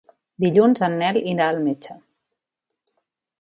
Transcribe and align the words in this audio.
Dilluns 0.45 0.81
en 0.87 0.95
Nel 1.01 1.19
irà 1.33 1.49
al 1.51 1.61
metge. 1.67 1.99